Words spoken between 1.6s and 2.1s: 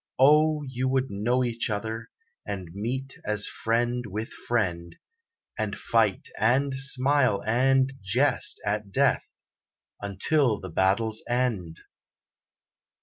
other,